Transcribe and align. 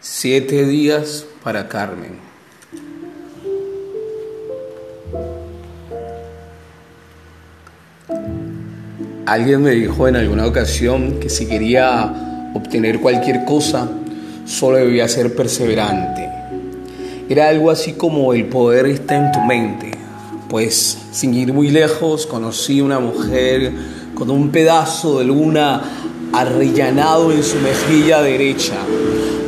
Siete 0.00 0.64
días 0.66 1.26
para 1.42 1.68
Carmen. 1.68 2.18
Alguien 9.24 9.62
me 9.62 9.70
dijo 9.70 10.06
en 10.06 10.16
alguna 10.16 10.46
ocasión 10.46 11.18
que 11.18 11.30
si 11.30 11.46
quería 11.46 12.50
obtener 12.54 13.00
cualquier 13.00 13.44
cosa, 13.44 13.88
solo 14.44 14.76
debía 14.76 15.08
ser 15.08 15.34
perseverante. 15.34 16.28
Era 17.28 17.48
algo 17.48 17.70
así 17.70 17.94
como 17.94 18.32
el 18.34 18.44
poder 18.44 18.86
está 18.86 19.16
en 19.16 19.32
tu 19.32 19.40
mente. 19.40 19.90
Pues 20.48 20.98
sin 21.10 21.34
ir 21.34 21.52
muy 21.52 21.70
lejos, 21.70 22.26
conocí 22.26 22.80
una 22.80 23.00
mujer 23.00 23.72
con 24.14 24.30
un 24.30 24.50
pedazo 24.50 25.18
de 25.18 25.24
luna 25.24 25.82
arrellanado 26.32 27.32
en 27.32 27.42
su 27.42 27.56
mejilla 27.58 28.22
derecha. 28.22 28.74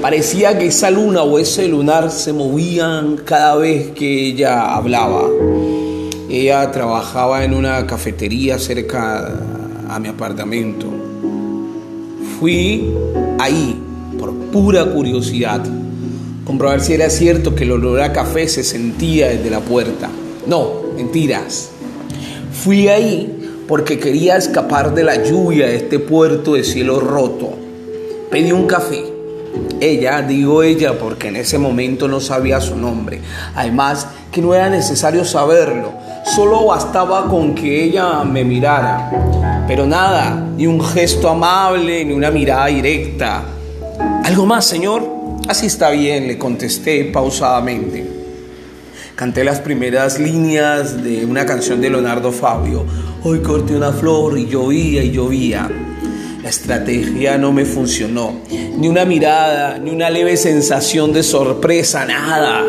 Parecía 0.00 0.56
que 0.56 0.66
esa 0.66 0.92
luna 0.92 1.22
o 1.22 1.40
ese 1.40 1.66
lunar 1.66 2.12
se 2.12 2.32
movían 2.32 3.16
cada 3.24 3.56
vez 3.56 3.90
que 3.90 4.28
ella 4.28 4.76
hablaba. 4.76 5.28
Ella 6.30 6.70
trabajaba 6.70 7.44
en 7.44 7.52
una 7.52 7.84
cafetería 7.84 8.60
cerca 8.60 9.40
a 9.88 9.98
mi 9.98 10.06
apartamento. 10.06 10.86
Fui 12.38 12.94
ahí 13.40 13.76
por 14.20 14.32
pura 14.52 14.84
curiosidad, 14.84 15.64
comprobar 16.44 16.80
si 16.80 16.92
era 16.92 17.10
cierto 17.10 17.56
que 17.56 17.64
el 17.64 17.72
olor 17.72 18.00
a 18.00 18.12
café 18.12 18.46
se 18.46 18.62
sentía 18.62 19.30
desde 19.30 19.50
la 19.50 19.60
puerta. 19.60 20.08
No, 20.46 20.74
mentiras. 20.94 21.70
Fui 22.52 22.86
ahí 22.86 23.64
porque 23.66 23.98
quería 23.98 24.36
escapar 24.36 24.94
de 24.94 25.02
la 25.02 25.24
lluvia 25.24 25.66
de 25.66 25.74
este 25.74 25.98
puerto 25.98 26.54
de 26.54 26.62
cielo 26.62 27.00
roto. 27.00 27.50
Pedí 28.30 28.52
un 28.52 28.66
café. 28.66 29.17
Ella, 29.80 30.22
digo 30.22 30.62
ella 30.62 30.98
porque 30.98 31.28
en 31.28 31.36
ese 31.36 31.58
momento 31.58 32.08
no 32.08 32.20
sabía 32.20 32.60
su 32.60 32.76
nombre. 32.76 33.20
Además, 33.54 34.08
que 34.32 34.42
no 34.42 34.54
era 34.54 34.68
necesario 34.68 35.24
saberlo. 35.24 35.92
Solo 36.24 36.66
bastaba 36.66 37.28
con 37.28 37.54
que 37.54 37.84
ella 37.84 38.24
me 38.24 38.44
mirara. 38.44 39.64
Pero 39.66 39.86
nada, 39.86 40.48
ni 40.56 40.66
un 40.66 40.84
gesto 40.84 41.28
amable, 41.28 42.04
ni 42.04 42.12
una 42.12 42.30
mirada 42.30 42.66
directa. 42.66 43.44
¿Algo 44.24 44.46
más, 44.46 44.66
señor? 44.66 45.02
Así 45.48 45.66
está 45.66 45.90
bien, 45.90 46.26
le 46.26 46.36
contesté 46.36 47.04
pausadamente. 47.04 48.06
Canté 49.14 49.44
las 49.44 49.60
primeras 49.60 50.18
líneas 50.18 51.02
de 51.02 51.24
una 51.24 51.46
canción 51.46 51.80
de 51.80 51.90
Leonardo 51.90 52.30
Fabio. 52.30 52.84
Hoy 53.24 53.40
corté 53.40 53.74
una 53.74 53.92
flor 53.92 54.38
y 54.38 54.46
llovía 54.46 55.02
y 55.02 55.10
llovía. 55.10 55.68
La 56.48 56.52
estrategia 56.52 57.36
no 57.36 57.52
me 57.52 57.66
funcionó. 57.66 58.32
Ni 58.78 58.88
una 58.88 59.04
mirada, 59.04 59.76
ni 59.76 59.90
una 59.90 60.08
leve 60.08 60.34
sensación 60.38 61.12
de 61.12 61.22
sorpresa, 61.22 62.06
nada. 62.06 62.64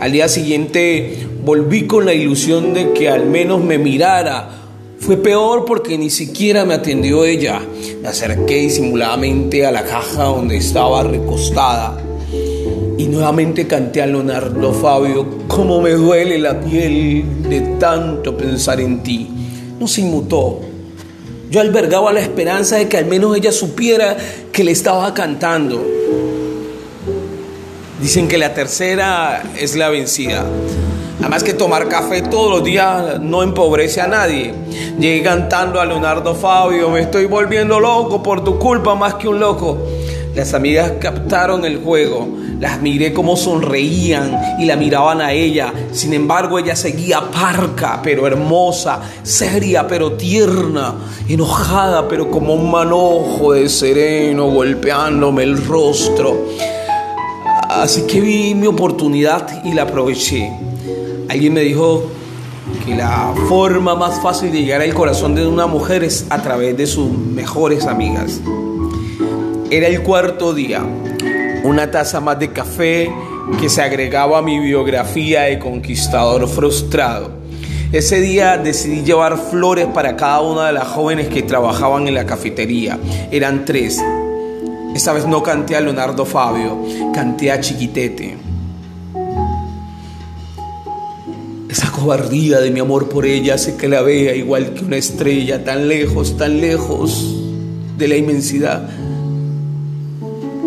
Al 0.00 0.10
día 0.10 0.26
siguiente 0.26 1.24
volví 1.44 1.86
con 1.86 2.04
la 2.04 2.14
ilusión 2.14 2.74
de 2.74 2.92
que 2.92 3.08
al 3.08 3.26
menos 3.26 3.62
me 3.62 3.78
mirara. 3.78 4.50
Fue 4.98 5.16
peor 5.16 5.64
porque 5.64 5.96
ni 5.96 6.10
siquiera 6.10 6.64
me 6.64 6.74
atendió 6.74 7.24
ella. 7.24 7.60
Me 8.02 8.08
acerqué 8.08 8.56
disimuladamente 8.56 9.64
a 9.64 9.70
la 9.70 9.84
caja 9.84 10.24
donde 10.24 10.56
estaba 10.56 11.04
recostada 11.04 11.96
y 12.98 13.06
nuevamente 13.06 13.68
canté 13.68 14.02
a 14.02 14.06
Leonardo 14.06 14.72
Fabio, 14.72 15.46
cómo 15.46 15.80
me 15.80 15.90
duele 15.90 16.38
la 16.38 16.60
piel 16.60 17.24
de 17.48 17.60
tanto 17.78 18.36
pensar 18.36 18.80
en 18.80 19.00
ti. 19.04 19.28
No 19.78 19.86
se 19.86 20.00
inmutó. 20.00 20.73
Yo 21.54 21.60
albergaba 21.60 22.12
la 22.12 22.18
esperanza 22.18 22.78
de 22.78 22.88
que 22.88 22.96
al 22.96 23.04
menos 23.04 23.36
ella 23.36 23.52
supiera 23.52 24.16
que 24.50 24.64
le 24.64 24.72
estaba 24.72 25.14
cantando. 25.14 25.86
Dicen 28.00 28.26
que 28.26 28.38
la 28.38 28.52
tercera 28.54 29.40
es 29.56 29.76
la 29.76 29.88
vencida. 29.88 30.44
Además 31.20 31.44
que 31.44 31.54
tomar 31.54 31.86
café 31.86 32.22
todos 32.22 32.50
los 32.50 32.64
días 32.64 33.20
no 33.20 33.44
empobrece 33.44 34.00
a 34.00 34.08
nadie. 34.08 34.52
Llegué 34.98 35.22
cantando 35.22 35.80
a 35.80 35.84
Leonardo 35.86 36.34
Fabio, 36.34 36.90
me 36.90 37.02
estoy 37.02 37.26
volviendo 37.26 37.78
loco 37.78 38.20
por 38.20 38.42
tu 38.42 38.58
culpa 38.58 38.96
más 38.96 39.14
que 39.14 39.28
un 39.28 39.38
loco. 39.38 39.78
Las 40.34 40.52
amigas 40.52 40.94
captaron 41.00 41.64
el 41.64 41.78
juego, 41.78 42.26
las 42.58 42.82
miré 42.82 43.12
como 43.12 43.36
sonreían 43.36 44.36
y 44.58 44.64
la 44.64 44.74
miraban 44.74 45.20
a 45.20 45.32
ella. 45.32 45.72
Sin 45.92 46.12
embargo, 46.12 46.58
ella 46.58 46.74
seguía 46.74 47.30
parca, 47.30 48.00
pero 48.02 48.26
hermosa, 48.26 49.00
seria, 49.22 49.86
pero 49.86 50.14
tierna, 50.14 50.94
enojada, 51.28 52.08
pero 52.08 52.32
como 52.32 52.54
un 52.54 52.68
manojo 52.68 53.52
de 53.52 53.68
sereno 53.68 54.50
golpeándome 54.50 55.44
el 55.44 55.64
rostro. 55.64 56.48
Así 57.68 58.02
que 58.02 58.20
vi 58.20 58.56
mi 58.56 58.66
oportunidad 58.66 59.64
y 59.64 59.72
la 59.72 59.82
aproveché. 59.82 60.50
Alguien 61.28 61.52
me 61.52 61.60
dijo 61.60 62.10
que 62.84 62.96
la 62.96 63.32
forma 63.48 63.94
más 63.94 64.20
fácil 64.20 64.50
de 64.50 64.62
llegar 64.62 64.80
al 64.80 64.94
corazón 64.94 65.36
de 65.36 65.46
una 65.46 65.68
mujer 65.68 66.02
es 66.02 66.26
a 66.30 66.42
través 66.42 66.76
de 66.76 66.88
sus 66.88 67.08
mejores 67.08 67.86
amigas. 67.86 68.40
Era 69.74 69.88
el 69.88 70.02
cuarto 70.02 70.54
día, 70.54 70.84
una 71.64 71.90
taza 71.90 72.20
más 72.20 72.38
de 72.38 72.52
café 72.52 73.10
que 73.60 73.68
se 73.68 73.82
agregaba 73.82 74.38
a 74.38 74.40
mi 74.40 74.60
biografía 74.60 75.42
de 75.42 75.58
conquistador 75.58 76.48
frustrado. 76.48 77.32
Ese 77.90 78.20
día 78.20 78.56
decidí 78.56 79.02
llevar 79.02 79.36
flores 79.36 79.88
para 79.92 80.14
cada 80.14 80.42
una 80.42 80.68
de 80.68 80.74
las 80.74 80.86
jóvenes 80.86 81.26
que 81.26 81.42
trabajaban 81.42 82.06
en 82.06 82.14
la 82.14 82.24
cafetería. 82.24 83.00
Eran 83.32 83.64
tres. 83.64 84.00
Esta 84.94 85.12
vez 85.12 85.26
no 85.26 85.42
canté 85.42 85.74
a 85.74 85.80
Leonardo 85.80 86.24
Fabio, 86.24 86.78
canté 87.12 87.50
a 87.50 87.60
Chiquitete. 87.60 88.36
Esa 91.68 91.90
cobardía 91.90 92.60
de 92.60 92.70
mi 92.70 92.78
amor 92.78 93.08
por 93.08 93.26
ella 93.26 93.54
hace 93.54 93.74
que 93.74 93.88
la 93.88 94.02
vea 94.02 94.36
igual 94.36 94.72
que 94.74 94.84
una 94.84 94.98
estrella, 94.98 95.64
tan 95.64 95.88
lejos, 95.88 96.36
tan 96.36 96.60
lejos 96.60 97.40
de 97.98 98.06
la 98.06 98.16
inmensidad 98.16 98.88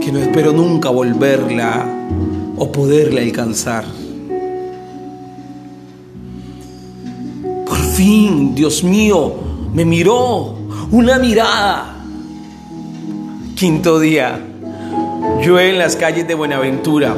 que 0.07 0.13
no 0.13 0.19
espero 0.19 0.53
nunca 0.53 0.90
volverla 0.90 1.85
o 2.56 2.72
poderla 2.72 3.19
alcanzar. 3.19 3.84
Por 7.66 7.78
fin, 7.78 8.56
Dios 8.56 8.85
mío, 8.85 9.34
me 9.73 9.84
miró 9.84 10.56
una 10.91 11.19
mirada. 11.19 12.06
Quinto 13.57 14.00
día, 14.00 14.40
yo 15.41 15.59
en 15.59 15.78
las 15.78 15.97
calles 15.97 16.25
de 16.25 16.35
Buenaventura. 16.35 17.13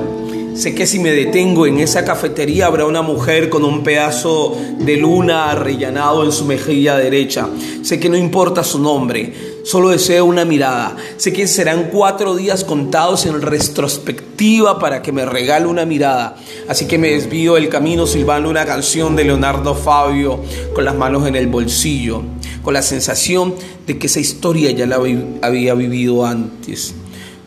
Sé 0.55 0.73
que 0.73 0.87
si 0.87 0.97
me 0.97 1.11
detengo 1.11 1.67
en 1.67 1.79
esa 1.79 2.03
cafetería 2.03 2.65
habrá 2.65 2.87
una 2.87 3.03
mujer 3.03 3.49
con 3.49 3.63
un 3.65 3.83
pedazo 3.83 4.57
de 4.79 4.97
luna 4.97 5.51
arrellanado 5.51 6.25
en 6.25 6.31
su 6.31 6.43
mejilla 6.43 6.97
derecha. 6.97 7.49
Sé 7.83 7.99
que 7.99 8.09
no 8.09 8.17
importa 8.17 8.63
su 8.63 8.79
nombre, 8.79 9.31
Solo 9.63 9.89
deseo 9.89 10.25
una 10.25 10.45
mirada. 10.45 10.95
Sé 11.17 11.33
que 11.33 11.47
serán 11.47 11.89
cuatro 11.91 12.35
días 12.35 12.63
contados 12.63 13.25
en 13.25 13.41
retrospectiva 13.41 14.79
para 14.79 15.01
que 15.01 15.11
me 15.11 15.25
regale 15.25 15.65
una 15.65 15.85
mirada. 15.85 16.37
Así 16.67 16.85
que 16.85 16.97
me 16.97 17.11
desvío 17.11 17.55
del 17.55 17.69
camino 17.69 18.07
silbando 18.07 18.49
una 18.49 18.65
canción 18.65 19.15
de 19.15 19.25
Leonardo 19.25 19.75
Fabio 19.75 20.41
con 20.73 20.85
las 20.85 20.95
manos 20.95 21.27
en 21.27 21.35
el 21.35 21.47
bolsillo, 21.47 22.21
con 22.63 22.73
la 22.73 22.81
sensación 22.81 23.55
de 23.85 23.97
que 23.97 24.07
esa 24.07 24.19
historia 24.19 24.71
ya 24.71 24.85
la 24.85 24.99
había 25.41 25.73
vivido 25.73 26.25
antes. 26.25 26.93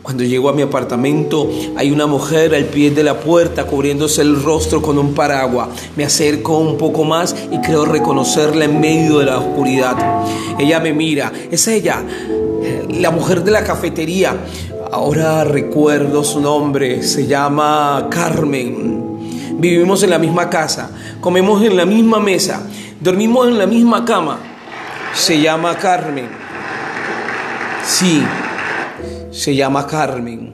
Cuando 0.03 0.25
llego 0.25 0.49
a 0.49 0.53
mi 0.53 0.61
apartamento 0.61 1.49
hay 1.77 1.89
una 1.89 2.07
mujer 2.07 2.53
al 2.53 2.65
pie 2.65 2.91
de 2.91 3.03
la 3.03 3.21
puerta 3.21 3.65
cubriéndose 3.65 4.21
el 4.21 4.43
rostro 4.43 4.81
con 4.81 4.97
un 4.97 5.13
paraguas. 5.13 5.69
Me 5.95 6.03
acerco 6.03 6.57
un 6.57 6.77
poco 6.77 7.05
más 7.05 7.33
y 7.49 7.57
creo 7.61 7.85
reconocerla 7.85 8.65
en 8.65 8.81
medio 8.81 9.19
de 9.19 9.25
la 9.25 9.39
oscuridad. 9.39 9.95
Ella 10.59 10.81
me 10.81 10.91
mira, 10.91 11.31
es 11.49 11.69
ella, 11.69 12.03
la 12.89 13.11
mujer 13.11 13.45
de 13.45 13.51
la 13.51 13.63
cafetería. 13.63 14.35
Ahora 14.91 15.45
recuerdo 15.45 16.21
su 16.25 16.41
nombre, 16.41 17.01
se 17.01 17.25
llama 17.25 18.07
Carmen. 18.11 19.55
Vivimos 19.57 20.03
en 20.03 20.09
la 20.09 20.19
misma 20.19 20.49
casa, 20.49 20.91
comemos 21.21 21.63
en 21.63 21.77
la 21.77 21.85
misma 21.85 22.19
mesa, 22.19 22.67
dormimos 22.99 23.47
en 23.47 23.57
la 23.57 23.67
misma 23.67 24.03
cama. 24.03 24.37
Se 25.13 25.39
llama 25.39 25.77
Carmen. 25.77 26.27
Sí, 27.87 28.21
se 29.31 29.55
llama 29.55 29.87
Carmen. 29.87 30.53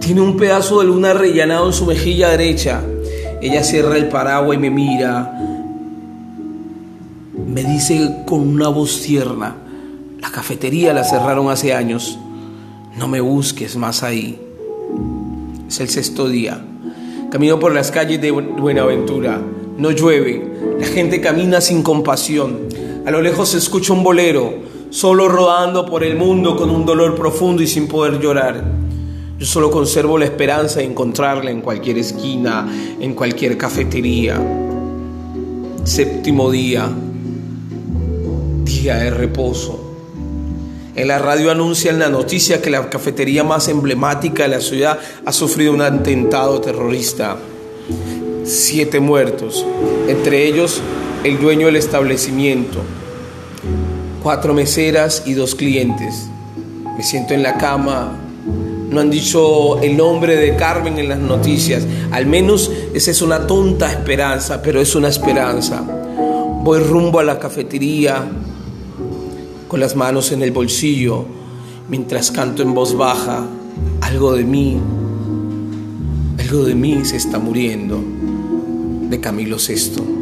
Tiene 0.00 0.20
un 0.20 0.36
pedazo 0.36 0.80
de 0.80 0.86
luna 0.86 1.12
rellenado 1.12 1.66
en 1.66 1.72
su 1.72 1.86
mejilla 1.86 2.30
derecha. 2.30 2.82
Ella 3.40 3.64
cierra 3.64 3.96
el 3.96 4.08
paraguas 4.08 4.56
y 4.56 4.60
me 4.60 4.70
mira. 4.70 5.38
Me 7.46 7.64
dice 7.64 8.22
con 8.26 8.40
una 8.40 8.68
voz 8.68 9.02
tierna, 9.02 9.56
la 10.20 10.30
cafetería 10.30 10.92
la 10.92 11.04
cerraron 11.04 11.50
hace 11.50 11.74
años. 11.74 12.18
No 12.96 13.08
me 13.08 13.20
busques 13.20 13.76
más 13.76 14.02
ahí. 14.02 14.40
Es 15.68 15.80
el 15.80 15.88
sexto 15.88 16.28
día. 16.28 16.62
Camino 17.30 17.58
por 17.58 17.74
las 17.74 17.90
calles 17.90 18.20
de 18.20 18.30
Buenaventura. 18.30 19.40
No 19.78 19.90
llueve. 19.90 20.76
La 20.78 20.86
gente 20.86 21.20
camina 21.20 21.60
sin 21.60 21.82
compasión. 21.82 22.68
A 23.04 23.10
lo 23.10 23.20
lejos 23.20 23.50
se 23.50 23.58
escucha 23.58 23.92
un 23.92 24.04
bolero 24.04 24.71
solo 24.92 25.26
rodando 25.26 25.86
por 25.86 26.04
el 26.04 26.16
mundo 26.16 26.54
con 26.54 26.68
un 26.68 26.84
dolor 26.84 27.14
profundo 27.14 27.62
y 27.62 27.66
sin 27.66 27.88
poder 27.88 28.20
llorar. 28.20 28.62
Yo 29.38 29.46
solo 29.46 29.70
conservo 29.70 30.18
la 30.18 30.26
esperanza 30.26 30.80
de 30.80 30.84
encontrarla 30.84 31.50
en 31.50 31.62
cualquier 31.62 31.96
esquina, 31.96 32.70
en 33.00 33.14
cualquier 33.14 33.56
cafetería. 33.56 34.38
Séptimo 35.82 36.50
día, 36.50 36.90
día 38.64 38.96
de 38.96 39.10
reposo. 39.10 39.94
En 40.94 41.08
la 41.08 41.18
radio 41.18 41.50
anuncian 41.50 41.98
la 41.98 42.10
noticia 42.10 42.60
que 42.60 42.68
la 42.68 42.90
cafetería 42.90 43.42
más 43.42 43.68
emblemática 43.68 44.42
de 44.42 44.50
la 44.50 44.60
ciudad 44.60 44.98
ha 45.24 45.32
sufrido 45.32 45.72
un 45.72 45.80
atentado 45.80 46.60
terrorista. 46.60 47.38
Siete 48.44 49.00
muertos, 49.00 49.64
entre 50.06 50.46
ellos 50.46 50.82
el 51.24 51.40
dueño 51.40 51.66
del 51.66 51.76
establecimiento, 51.76 52.80
cuatro 54.22 54.54
meseras 54.54 55.22
y 55.26 55.34
dos 55.34 55.54
clientes. 55.54 56.28
Me 56.96 57.02
siento 57.02 57.34
en 57.34 57.42
la 57.42 57.58
cama. 57.58 58.18
No 58.90 59.00
han 59.00 59.10
dicho 59.10 59.80
el 59.80 59.96
nombre 59.96 60.36
de 60.36 60.54
Carmen 60.56 60.98
en 60.98 61.08
las 61.08 61.18
noticias. 61.18 61.84
Al 62.10 62.26
menos 62.26 62.70
esa 62.94 63.10
es 63.10 63.22
una 63.22 63.46
tonta 63.46 63.90
esperanza, 63.90 64.62
pero 64.62 64.80
es 64.80 64.94
una 64.94 65.08
esperanza. 65.08 65.82
Voy 66.62 66.80
rumbo 66.80 67.18
a 67.18 67.24
la 67.24 67.38
cafetería 67.38 68.24
con 69.66 69.80
las 69.80 69.96
manos 69.96 70.30
en 70.32 70.42
el 70.42 70.52
bolsillo 70.52 71.24
mientras 71.88 72.30
canto 72.30 72.62
en 72.62 72.74
voz 72.74 72.96
baja. 72.96 73.46
Algo 74.02 74.34
de 74.34 74.44
mí, 74.44 74.78
algo 76.38 76.64
de 76.64 76.74
mí 76.74 77.04
se 77.04 77.16
está 77.16 77.38
muriendo. 77.38 78.00
De 79.08 79.20
Camilo 79.20 79.56
VI. 79.56 80.21